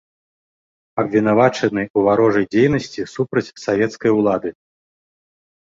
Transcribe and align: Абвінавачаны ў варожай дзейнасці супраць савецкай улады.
Абвінавачаны 1.03 1.83
ў 1.97 1.99
варожай 2.07 2.45
дзейнасці 2.55 3.07
супраць 3.15 3.47
савецкай 3.67 4.11
улады. 4.23 4.49